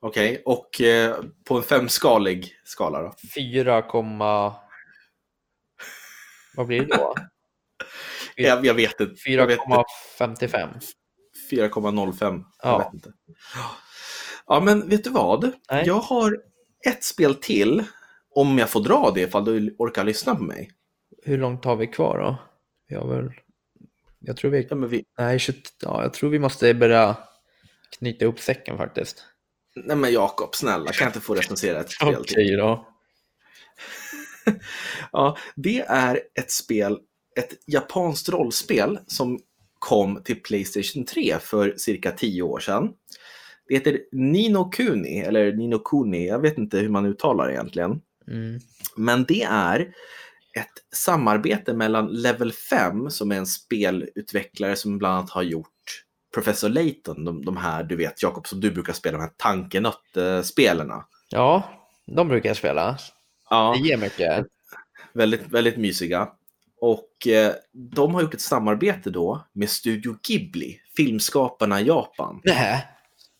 [0.00, 3.14] Okej, och eh, på en femskalig skala då?
[3.34, 3.82] 4,
[6.56, 7.14] vad blir det då?
[8.36, 9.30] Jag, jag vet inte.
[9.30, 9.84] Jag vet inte.
[10.18, 10.68] 4,55.
[11.50, 12.44] 4,05.
[12.62, 12.70] Ja.
[12.70, 13.12] Jag vet inte.
[14.46, 15.52] Ja, men vet du vad?
[15.70, 15.86] Nej.
[15.86, 16.38] Jag har
[16.86, 17.84] ett spel till.
[18.36, 20.70] Om jag får dra det ifall du orkar lyssna på mig.
[21.22, 22.36] Hur långt har vi kvar då?
[22.88, 23.32] Vi har väl...
[24.18, 24.66] Jag tror vi...
[24.70, 25.04] Ja, men vi...
[25.18, 25.58] Nej, 20...
[25.82, 27.16] ja, jag tror vi måste börja
[27.98, 29.24] knyta upp säcken faktiskt.
[29.76, 32.56] Nej men Jakob, snälla, kan jag inte få recensera ett spel Okej till?
[32.56, 32.88] då.
[35.12, 36.98] Ja, det är ett spel,
[37.36, 39.38] ett japanskt rollspel som
[39.78, 42.88] kom till Playstation 3 för cirka 10 år sedan.
[43.68, 48.00] Det heter Nino Kuni, eller Nino Kuni, jag vet inte hur man uttalar det egentligen.
[48.28, 48.60] Mm.
[48.96, 49.80] Men det är
[50.58, 55.68] ett samarbete mellan Level 5 som är en spelutvecklare som bland annat har gjort
[56.34, 61.04] Professor Layton, de, de här du vet Jakob som du brukar spela, de här tankenött-spelarna.
[61.30, 61.62] Ja,
[62.06, 62.98] de brukar jag spela.
[63.50, 64.46] Ja, Det ger mycket.
[65.12, 66.28] väldigt, väldigt mysiga.
[66.84, 72.40] Och eh, de har gjort ett samarbete då med Studio Ghibli, filmskaparna i Japan.
[72.44, 72.86] Nej.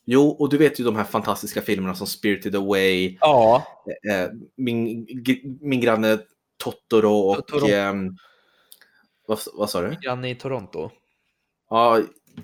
[0.07, 3.65] Jo, och du vet ju de här fantastiska filmerna som Spirited Away, Ja,
[4.13, 6.19] eh, min, g- min granne
[6.59, 7.37] Totoro och...
[7.37, 7.69] Totoro.
[7.69, 8.17] ehm,
[9.27, 9.97] vad, vad sa du?
[10.03, 10.91] granne i Toronto.
[11.71, 12.01] Ja,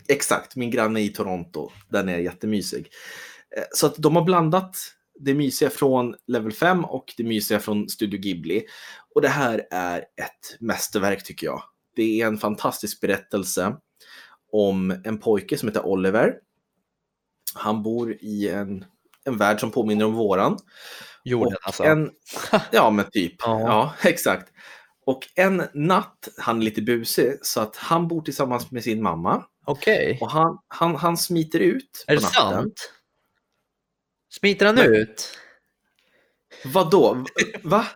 [0.09, 0.57] exakt.
[0.57, 1.71] Min granne i Toronto.
[1.89, 2.89] Den är jättemysig.
[3.57, 4.77] Eh, Så att de har blandat
[5.21, 8.65] det mysiga från Level 5 och det mysiga från Studio Ghibli.
[9.15, 11.63] Och det här är ett mästerverk tycker jag.
[11.97, 13.77] Det är en fantastisk berättelse
[14.53, 16.35] om en pojke som heter Oliver.
[17.55, 18.85] Han bor i en,
[19.25, 20.59] en värld som påminner om våran.
[21.25, 21.83] Jorden Och alltså.
[21.83, 22.11] en,
[22.73, 23.35] ja, men typ.
[23.39, 23.61] Ja.
[23.61, 23.95] Ja.
[24.09, 24.53] exakt.
[25.07, 29.45] Och en natt, han är lite busig, så att han bor tillsammans med sin mamma.
[29.65, 30.19] Okej.
[30.21, 32.53] Och han, han, han smiter ut Är det natten.
[32.53, 32.93] sant?
[34.31, 35.39] Smiter han ut?
[36.65, 37.25] Vadå?
[37.63, 37.87] Va?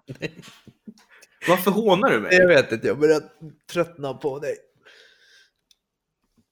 [1.48, 2.34] Varför hånar du mig?
[2.34, 3.22] Jag vet inte, jag börjar
[3.72, 4.56] tröttna på dig.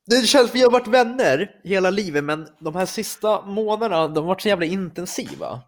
[0.06, 4.28] Det känns, vi har varit vänner hela livet, men de här sista månaderna, de har
[4.28, 5.60] varit så jävla intensiva.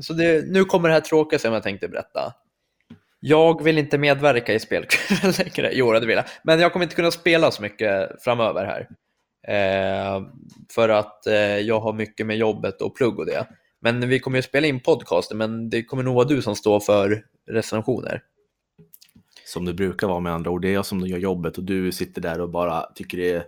[0.00, 2.32] Så det, nu kommer det här tråkiga som jag tänkte berätta.
[3.20, 5.70] Jag vill inte medverka i spelkvällen längre.
[5.72, 6.24] Jo, det vill jag.
[6.42, 8.88] Men jag kommer inte kunna spela så mycket framöver här.
[9.48, 10.22] Eh,
[10.70, 13.46] för att eh, jag har mycket med jobbet och plugg och det.
[13.80, 16.80] Men vi kommer ju spela in podcasten, men det kommer nog vara du som står
[16.80, 18.22] för recensioner.
[19.44, 20.62] Som det brukar vara med andra ord.
[20.62, 23.44] Det är jag som gör jobbet och du sitter där och bara tycker det är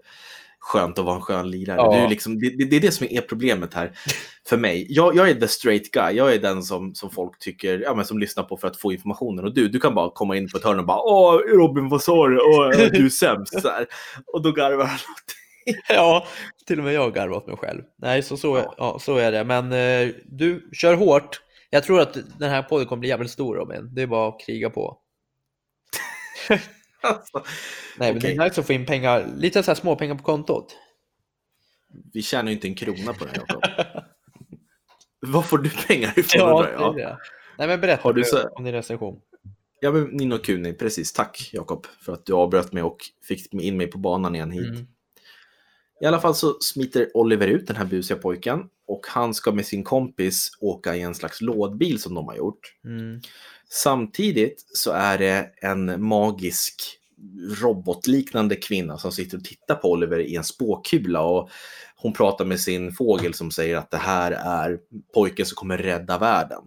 [0.60, 1.76] skönt att vara en skön lirare.
[1.76, 2.02] Ja.
[2.02, 3.92] Du liksom, det, det är det som är problemet här
[4.48, 4.86] för mig.
[4.88, 6.16] Jag, jag är the straight guy.
[6.16, 8.92] Jag är den som, som folk tycker, ja, men som lyssnar på för att få
[8.92, 9.44] informationen.
[9.44, 12.02] Och du, du kan bara komma in på ett hörn och bara Åh, Robin, vad
[12.02, 12.40] sa du?
[12.40, 13.54] Åh, du är sämst.
[14.26, 15.34] Och då garvar han åt
[15.88, 16.26] Ja,
[16.66, 17.82] till och med jag har garvat mig själv.
[17.96, 18.74] Nej, så, så, Ja.
[18.78, 18.98] ja.
[18.98, 19.44] så är det.
[19.44, 21.40] Men eh, du kör hårt.
[21.70, 23.94] Jag tror att den här podden kommer bli jävligt stor Robin.
[23.94, 24.98] Det är bara att kriga på.
[27.00, 27.38] alltså.
[27.98, 28.36] Nej, men Okej.
[28.36, 30.76] det är nice att få in pengar, lite så här små pengar på kontot.
[32.12, 33.44] Vi tjänar ju inte en krona på det här.
[33.48, 33.62] Jakob.
[35.32, 36.66] Var får du pengar ifrån?
[36.78, 37.18] Ja, det det.
[37.58, 39.20] Nej, men berätta Har du så- om din recension.
[39.80, 41.12] Ja, men Nino Kuni, precis.
[41.12, 42.96] Tack Jakob för att du avbröt mig och
[43.28, 44.68] fick in mig på banan igen hit.
[44.74, 44.86] Mm.
[46.00, 49.66] I alla fall så smiter Oliver ut, den här busiga pojken, och han ska med
[49.66, 52.74] sin kompis åka i en slags lådbil som de har gjort.
[52.84, 53.20] Mm.
[53.70, 56.98] Samtidigt så är det en magisk
[57.62, 61.50] robotliknande kvinna som sitter och tittar på Oliver i en spåkula och
[61.96, 64.78] hon pratar med sin fågel som säger att det här är
[65.14, 66.62] pojken som kommer rädda världen.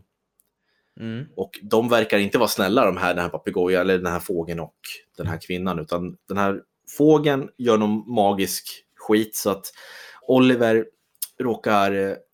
[1.00, 1.26] Mm.
[1.36, 4.60] Och de verkar inte vara snälla de här, den här papegojan eller den här fågeln
[4.60, 4.76] och
[5.17, 6.62] den här kvinnan, utan den här
[6.98, 9.65] fågeln gör någon magisk skit så att
[10.28, 10.86] Oliver
[11.39, 11.91] råkar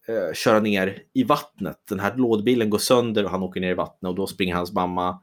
[0.07, 1.77] eh, köra ner i vattnet.
[1.89, 4.73] Den här lådbilen går sönder och han åker ner i vattnet och då springer hans
[4.73, 5.19] mamma,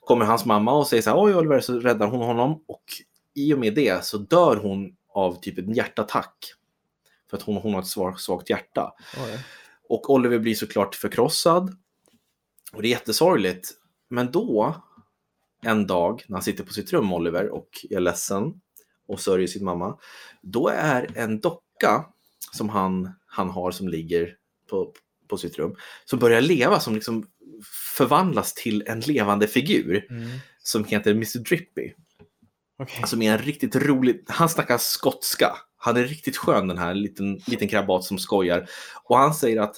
[0.00, 2.84] kommer hans mamma och säger så här, oj Oliver, så räddar hon honom och
[3.34, 6.36] i och med det så dör hon av typ en hjärtattack.
[7.30, 8.92] För att hon, hon har ett svagt, svagt hjärta.
[9.24, 9.38] Oj.
[9.88, 11.76] Och Oliver blir såklart förkrossad.
[12.72, 13.70] Och det är jättesorgligt.
[14.10, 14.76] Men då,
[15.62, 18.60] en dag, när han sitter på sitt rum, Oliver, och är ledsen
[19.08, 19.98] och sörjer sin mamma,
[20.42, 22.04] då är en docka
[22.52, 24.36] som han, han har som ligger
[24.70, 24.92] på,
[25.28, 27.26] på sitt rum, som börjar leva, som liksom
[27.96, 30.28] förvandlas till en levande figur Mm.
[30.62, 31.92] som heter Mr Drippy.
[32.78, 33.06] Okej.
[33.06, 35.56] Som är en riktigt rolig, han snackar skotska.
[35.76, 38.68] Han är riktigt skön den här liten, liten krabbat som skojar.
[39.04, 39.76] Och han säger att,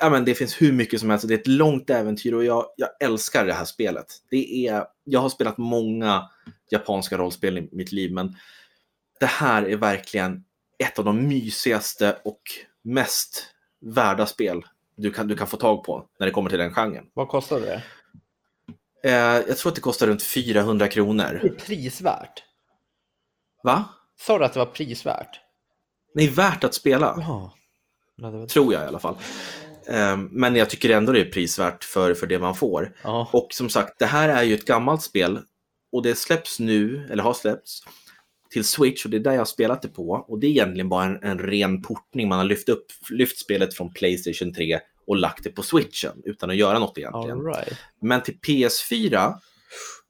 [0.00, 1.28] ja, men det finns hur mycket som helst.
[1.28, 4.06] Det är ett långt äventyr och jag, jag älskar det här spelet.
[4.30, 6.28] Det är, jag har spelat många
[6.70, 8.36] japanska rollspel i mitt liv, men
[9.20, 10.44] det här är verkligen
[10.78, 12.40] ett av de mysigaste och
[12.84, 13.46] mest
[13.80, 14.62] värda spel
[14.96, 17.04] du kan, du kan få tag på när det kommer till den genren.
[17.14, 17.82] Vad kostar det?
[19.04, 19.12] Eh,
[19.48, 21.56] jag tror att det kostar runt 400 Det är kronor.
[21.66, 22.42] prisvärt.
[23.62, 23.84] Va?
[24.20, 25.40] Sa du att det var prisvärt?
[26.14, 27.14] Det är värt att spela.
[27.18, 27.54] Ja.
[28.30, 28.48] det.
[28.48, 29.16] Tror jag i alla fall.
[29.86, 32.96] Ehm, Men jag tycker ändå det är prisvärt för, för det man får.
[33.02, 33.30] ja.
[33.32, 35.40] Och som sagt, det här är ju ett gammalt spel
[35.92, 37.80] och det släpps nu, eller har släppts,
[38.50, 40.10] till Switch och det är där jag har spelat det på.
[40.28, 42.28] Och det är egentligen bara en, en ren portning.
[42.28, 46.50] Man har lyft upp lyft spelet från Playstation 3 och lagt det på Switchen utan
[46.50, 47.40] att göra något egentligen.
[47.44, 47.78] Right.
[48.00, 49.34] Men till PS4,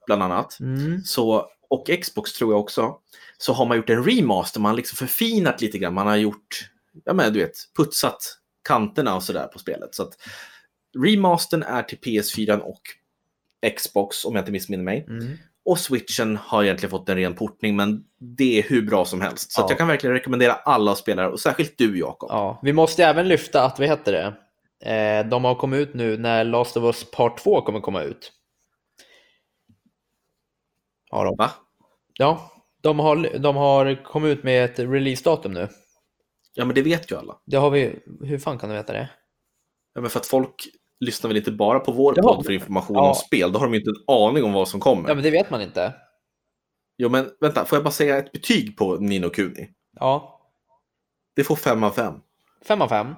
[0.06, 1.00] bland annat, Mm.
[1.02, 2.96] så, och Xbox tror jag också,
[3.38, 4.60] så har man gjort en remaster.
[4.60, 5.94] Man har liksom förfinat lite grann.
[5.94, 6.70] Man har gjort,
[7.04, 8.34] ja men du vet, putsat
[8.68, 9.94] kanterna och sådär på spelet.
[9.94, 10.12] Så att
[11.04, 12.80] remastern är till PS4 och
[13.76, 15.04] Xbox om jag inte missminner mig.
[15.08, 15.38] Mm.
[15.64, 19.52] Och switchen har egentligen fått en ren portning, men det är hur bra som helst.
[19.52, 19.72] Så att Ja.
[19.72, 22.30] jag kan verkligen rekommendera alla spelare, och särskilt du Jakob.
[22.32, 24.34] Ja, vi måste även lyfta att, vad heter det?
[24.92, 28.32] Eh, de har kommit ut nu när Last of Us Part 2 kommer komma ut.
[31.10, 31.36] Ja, de.
[31.38, 31.50] Va?
[32.18, 35.68] ja de, har, de har kommit ut med ett releasedatum nu.
[36.54, 37.38] Ja, men det vet ju alla.
[37.46, 39.10] Det har vi, hur fan kan du veta det?
[39.94, 40.54] Ja, men för att folk
[41.00, 43.08] lyssnar väl inte bara på vår podd för information Ja.
[43.08, 43.52] om spel.
[43.52, 45.08] Då har de ju inte en aning om vad som kommer.
[45.08, 45.94] Ja, men det vet man inte.
[46.98, 49.70] Jo, men vänta, får jag bara säga ett betyg på Nino Kuni?
[50.00, 50.40] Ja,
[51.36, 52.14] Det får fem av fem.
[52.64, 53.14] fem av fem.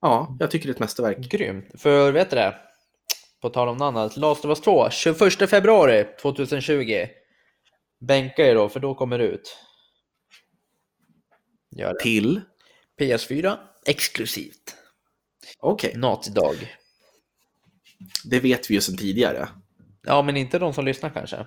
[0.00, 1.18] Ja, jag tycker det är ett mästerverk.
[1.18, 1.80] Grymt.
[1.80, 2.54] För vet du det?
[3.40, 4.16] På tal om något annat.
[4.16, 7.06] Last of Us 2, 21 februari 2020.
[8.00, 9.56] Bänka er då, för då kommer det ut.
[11.76, 12.00] Gör det.
[12.00, 12.40] Till?
[13.00, 14.76] PS4, exklusivt.
[15.58, 16.76] Okej, Naughty Dog.
[18.24, 19.48] det vet vi ju sedan tidigare.
[20.02, 21.46] Ja, men inte de som lyssnar kanske.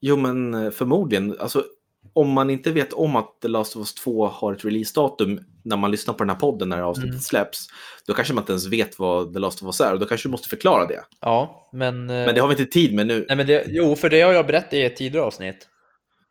[0.00, 1.40] Jo, men eh, förmodligen.
[1.40, 1.64] Alltså,
[2.12, 5.76] om man inte vet om att The Last of Us 2 har ett releasedatum när
[5.76, 7.20] man lyssnar på den här podden när avsnittet Mm.
[7.20, 7.66] släpps,
[8.06, 10.28] då kanske man inte ens vet vad The Last of Us är och då kanske
[10.28, 11.00] du måste förklara det.
[11.20, 12.06] Ja, men...
[12.06, 13.24] Men det har vi inte tid med nu.
[13.28, 15.68] Nej, men det, jo, för det har jag berättat i ett tidigare avsnitt.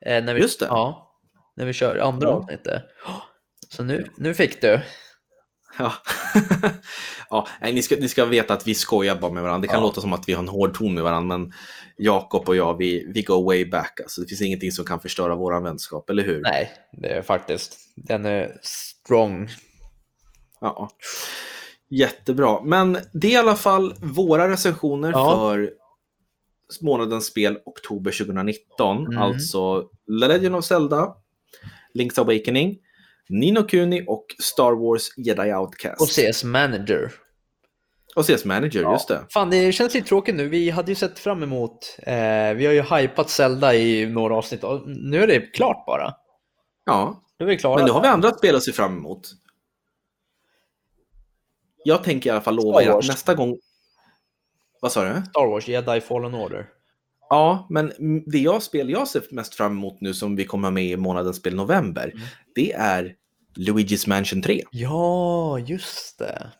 [0.06, 0.66] Eh, när vi, Just det.
[0.66, 1.12] Ja,
[1.56, 2.34] när vi kör andra Ja.
[2.34, 2.84] avsnittet.
[3.70, 4.80] Så nu, nu fick du.
[5.78, 5.94] Ja.
[7.30, 9.62] ja, nej, ni, ska, ni ska veta att vi skojar bara med varandra.
[9.62, 9.86] Det kan Ja.
[9.86, 11.54] låta som att vi har en hård ton med varandra, men
[11.98, 14.00] Jakob och jag, vi, vi go way back.
[14.00, 16.42] Alltså, det finns ingenting som kan förstöra vår vänskap, eller hur?
[16.42, 17.78] Nej, det är faktiskt.
[17.96, 19.50] Den är strong.
[20.62, 20.90] Ja.
[21.90, 22.62] Jättebra.
[22.64, 25.36] Men det är i alla fall våra recensioner Ja.
[25.36, 25.72] för
[26.82, 28.98] månadens spel oktober 2019.
[29.08, 29.18] Mm.
[29.18, 31.14] Alltså The Legend of Zelda,
[31.94, 32.78] Link's Awakening,
[33.30, 36.02] Nino Kuni och Star Wars Jedi Outcast.
[36.02, 37.12] Och CS Manager.
[38.16, 39.26] Och CS Manager, just det.
[39.34, 40.48] Fan, det känns lite tråkigt nu.
[40.50, 42.14] Vi hade ju sett fram emot, eh,
[42.54, 46.14] vi har ju hypat Zelda i några avsnitt och nu är det klart bara.
[46.86, 47.76] Ja, Nu är vi klara.
[47.76, 49.22] men nu har vi andra spel att se fram emot.
[51.84, 53.58] Jag tänker i alla fall lova er att nästa gång...
[54.82, 55.22] Vad sa du?
[55.30, 56.66] Star Wars Jedi Fallen Order.
[57.30, 57.92] Ja, men
[58.26, 61.38] det jag spel jag ser mest fram emot nu som vi kommer med i månadens
[61.38, 62.28] spel november, Mm.
[62.56, 63.16] det är
[63.68, 64.64] Luigi's Mansion 3.
[64.72, 66.52] Ja, just det.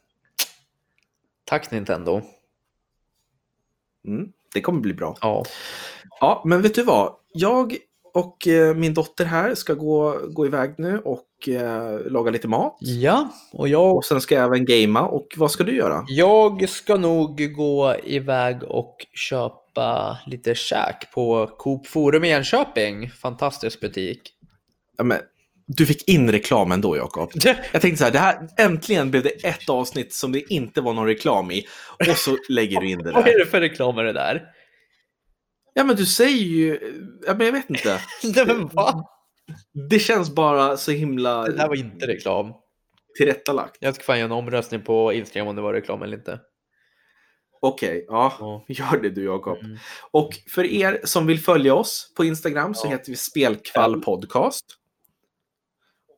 [1.46, 2.22] Tack Nintendo.
[4.08, 5.18] Mm, det kommer bli bra.
[5.22, 5.46] Ja.
[6.20, 7.16] Ja, men vet du vad?
[7.34, 7.78] Jag
[8.14, 12.78] och eh, min dotter här ska gå, gå iväg nu och eh, laga lite mat.
[12.80, 15.04] Ja, och jag, Och sen ska jag även gamea.
[15.04, 16.06] Och vad ska du göra?
[16.08, 23.10] jag ska nog gå iväg och köpa lite käk på Coop Forum i Enköping.
[23.10, 24.34] Fantastisk butik.
[24.98, 25.20] Ja, men,
[25.78, 27.32] du fick in reklamen då, Jakob.
[27.74, 30.94] Jag tänkte så här, det här, äntligen blev det ett avsnitt som det inte var
[30.94, 31.66] någon reklam i.
[32.10, 33.40] Och så lägger du in det Vad är där.
[33.40, 34.44] det för reklam är det där?
[35.74, 36.80] Ja, men du säger ju...
[37.28, 38.02] Ja, men jag vet inte.
[38.36, 39.04] Nej, men va?
[39.90, 42.54] Det känns bara så himla Det där var inte reklam.
[43.18, 43.78] tillrättalagt.
[43.80, 46.40] Jag ska fan göra en omröstning på Instagram om det var reklam eller inte.
[47.62, 48.34] Okej, ja.
[48.40, 48.66] Ja.
[48.74, 49.58] Gör det du, Jakob.
[49.64, 49.78] Mm.
[50.12, 52.92] Och för er som vill följa oss på Instagram så Ja.
[52.92, 54.66] heter vi Spelkvall Podcast.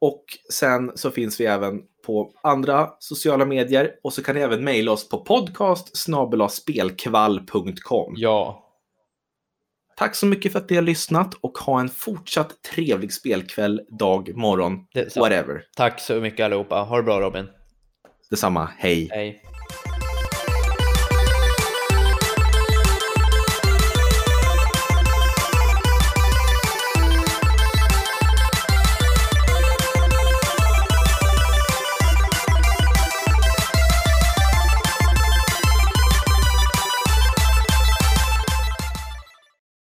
[0.02, 4.64] Och sen så finns vi även på andra sociala medier och så kan ni även
[4.64, 5.98] mejla oss på podcast
[6.50, 8.14] spelkvall.com.
[8.18, 8.68] Ja,
[10.02, 14.36] Tack så mycket för att ni har lyssnat och ha en fortsatt trevlig spelkväll, dag,
[14.36, 14.86] morgon,
[15.16, 15.64] whatever.
[15.76, 16.76] Tack så mycket allihopa.
[16.76, 17.48] Ha det bra Robin.
[18.30, 19.10] Detsamma, hej!
[19.12, 19.44] Hej.